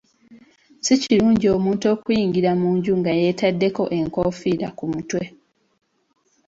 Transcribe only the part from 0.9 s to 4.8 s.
kirungi omuntu okuyingira mu nju nga yeetaddeko enkufiira